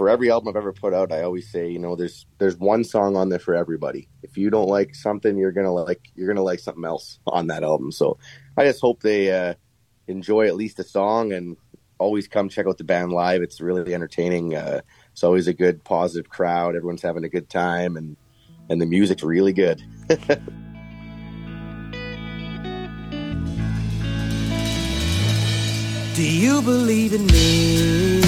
for 0.00 0.08
every 0.08 0.30
album 0.30 0.48
I've 0.48 0.56
ever 0.56 0.72
put 0.72 0.94
out, 0.94 1.12
I 1.12 1.20
always 1.24 1.50
say, 1.50 1.68
you 1.68 1.78
know, 1.78 1.94
there's 1.94 2.24
there's 2.38 2.56
one 2.56 2.84
song 2.84 3.16
on 3.16 3.28
there 3.28 3.38
for 3.38 3.54
everybody. 3.54 4.08
If 4.22 4.38
you 4.38 4.48
don't 4.48 4.66
like 4.66 4.94
something, 4.94 5.36
you're 5.36 5.52
gonna 5.52 5.74
like 5.74 6.00
you're 6.14 6.26
gonna 6.26 6.42
like 6.42 6.58
something 6.58 6.86
else 6.86 7.18
on 7.26 7.48
that 7.48 7.62
album. 7.62 7.92
So 7.92 8.16
I 8.56 8.64
just 8.64 8.80
hope 8.80 9.02
they 9.02 9.30
uh, 9.30 9.52
enjoy 10.06 10.46
at 10.46 10.56
least 10.56 10.78
a 10.78 10.84
song 10.84 11.34
and 11.34 11.58
always 11.98 12.28
come 12.28 12.48
check 12.48 12.66
out 12.66 12.78
the 12.78 12.84
band 12.84 13.12
live. 13.12 13.42
It's 13.42 13.60
really 13.60 13.92
entertaining. 13.92 14.54
Uh, 14.54 14.80
it's 15.12 15.22
always 15.22 15.48
a 15.48 15.52
good 15.52 15.84
positive 15.84 16.30
crowd. 16.30 16.76
Everyone's 16.76 17.02
having 17.02 17.24
a 17.24 17.28
good 17.28 17.50
time 17.50 17.98
and 17.98 18.16
and 18.70 18.80
the 18.80 18.86
music's 18.86 19.22
really 19.22 19.52
good. 19.52 19.82
Do 26.20 26.30
you 26.30 26.60
believe 26.60 27.14
in 27.14 27.26
me 27.28 28.20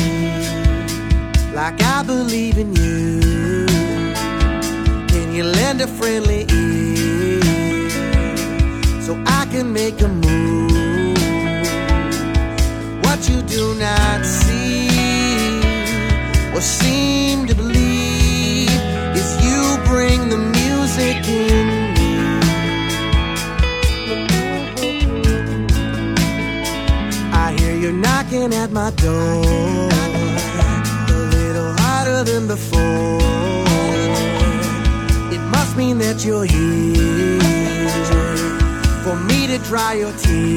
like 1.52 1.78
I 1.82 2.02
believe 2.02 2.56
in 2.56 2.74
you? 2.74 3.66
Can 5.08 5.34
you 5.34 5.44
lend 5.44 5.82
a 5.82 5.86
friendly 5.86 6.46
ear 6.50 7.42
so 9.02 9.12
I 9.26 9.44
can 9.50 9.74
make 9.74 10.00
a 10.00 10.08
move? 10.08 10.72
What 13.04 13.28
you 13.28 13.42
do 13.42 13.74
not 13.74 14.24
see 14.24 14.88
or 16.54 16.62
seem 16.62 17.46
to 17.46 17.54
believe 17.54 18.70
is 19.20 19.28
you 19.44 19.76
bring 19.84 20.30
the 20.30 20.51
at 28.62 28.70
my 28.70 28.90
door. 28.90 29.42
A 31.08 31.20
little 31.36 31.72
harder 31.82 32.22
than 32.22 32.46
before. 32.46 33.18
It 35.34 35.42
must 35.56 35.76
mean 35.76 35.98
that 35.98 36.24
you're 36.24 36.44
here 36.44 37.40
for 39.04 39.16
me 39.28 39.48
to 39.48 39.58
dry 39.70 39.94
your 39.94 40.12
tears. 40.26 40.54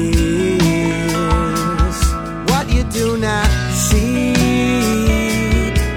What 2.50 2.64
you 2.72 2.84
do 3.00 3.16
not 3.16 3.48
see 3.88 4.34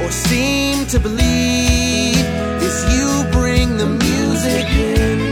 or 0.04 0.12
seem 0.12 0.88
to 0.88 1.00
believe 1.00 2.26
is 2.68 2.78
you 2.96 3.08
bring 3.32 3.78
the 3.78 3.86
music 3.86 4.66
in 4.98 5.29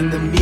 bring 0.00 0.10
the 0.10 0.18
music 0.18 0.39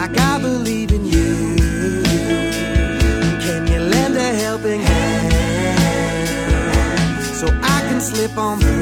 like 0.00 0.16
I 0.16 0.38
believe 0.38 0.92
in 0.92 1.04
you. 1.04 1.56
Can 3.44 3.66
you 3.72 3.80
lend 3.80 4.16
a 4.16 4.30
helping 4.44 4.80
hand 4.80 6.18
so 7.40 7.46
I 7.76 7.78
can 7.88 8.00
slip 8.00 8.34
on 8.38 8.60
through? 8.60 8.77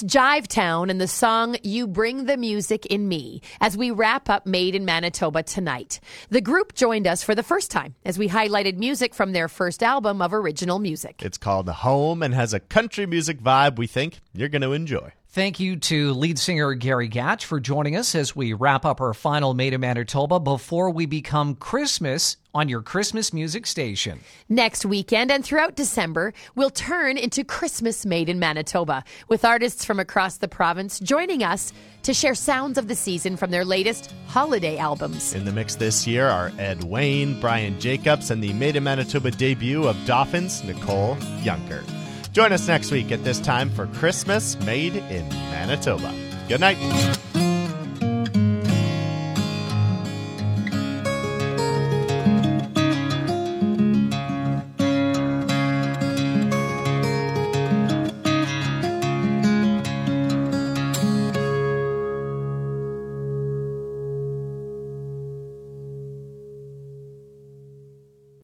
It's 0.00 0.14
Jivetown 0.14 0.90
and 0.90 0.98
the 0.98 1.06
song 1.06 1.56
You 1.62 1.86
Bring 1.86 2.24
the 2.24 2.38
Music 2.38 2.86
in 2.86 3.06
Me 3.06 3.42
as 3.60 3.76
we 3.76 3.90
wrap 3.90 4.30
up 4.30 4.46
Made 4.46 4.74
in 4.74 4.86
Manitoba 4.86 5.42
tonight. 5.42 6.00
The 6.30 6.40
group 6.40 6.74
joined 6.74 7.06
us 7.06 7.22
for 7.22 7.34
the 7.34 7.42
first 7.42 7.70
time 7.70 7.94
as 8.02 8.18
we 8.18 8.26
highlighted 8.26 8.78
music 8.78 9.14
from 9.14 9.32
their 9.32 9.46
first 9.46 9.82
album 9.82 10.22
of 10.22 10.32
original 10.32 10.78
music. 10.78 11.20
It's 11.22 11.36
called 11.36 11.68
Home 11.68 12.22
and 12.22 12.32
has 12.32 12.54
a 12.54 12.60
country 12.60 13.04
music 13.04 13.42
vibe 13.42 13.76
we 13.76 13.86
think 13.86 14.20
you're 14.32 14.48
going 14.48 14.62
to 14.62 14.72
enjoy. 14.72 15.12
Thank 15.32 15.60
you 15.60 15.76
to 15.76 16.12
lead 16.14 16.40
singer 16.40 16.74
Gary 16.74 17.08
Gatch 17.08 17.44
for 17.44 17.60
joining 17.60 17.94
us 17.94 18.16
as 18.16 18.34
we 18.34 18.52
wrap 18.52 18.84
up 18.84 19.00
our 19.00 19.14
final 19.14 19.54
Made 19.54 19.72
in 19.72 19.80
Manitoba 19.80 20.40
before 20.40 20.90
we 20.90 21.06
become 21.06 21.54
Christmas 21.54 22.36
on 22.52 22.68
your 22.68 22.82
Christmas 22.82 23.32
music 23.32 23.64
station. 23.68 24.18
Next 24.48 24.84
weekend 24.84 25.30
and 25.30 25.44
throughout 25.44 25.76
December, 25.76 26.34
we'll 26.56 26.68
turn 26.68 27.16
into 27.16 27.44
Christmas 27.44 28.04
Made 28.04 28.28
in 28.28 28.40
Manitoba 28.40 29.04
with 29.28 29.44
artists 29.44 29.84
from 29.84 30.00
across 30.00 30.38
the 30.38 30.48
province 30.48 30.98
joining 30.98 31.44
us 31.44 31.72
to 32.02 32.12
share 32.12 32.34
sounds 32.34 32.76
of 32.76 32.88
the 32.88 32.96
season 32.96 33.36
from 33.36 33.52
their 33.52 33.64
latest 33.64 34.12
holiday 34.26 34.78
albums. 34.78 35.32
In 35.32 35.44
the 35.44 35.52
mix 35.52 35.76
this 35.76 36.08
year 36.08 36.26
are 36.26 36.50
Ed 36.58 36.82
Wayne, 36.82 37.40
Brian 37.40 37.78
Jacobs, 37.78 38.32
and 38.32 38.42
the 38.42 38.52
Made 38.54 38.74
in 38.74 38.82
Manitoba 38.82 39.30
debut 39.30 39.86
of 39.86 39.96
Dauphin's, 40.06 40.64
Nicole 40.64 41.16
Junker. 41.44 41.84
Join 42.32 42.52
us 42.52 42.68
next 42.68 42.92
week 42.92 43.10
at 43.10 43.24
this 43.24 43.40
time 43.40 43.70
for 43.70 43.86
Christmas 43.86 44.58
Made 44.60 44.96
in 44.96 45.28
Manitoba. 45.28 46.14
Good 46.48 46.60
night. 46.60 46.78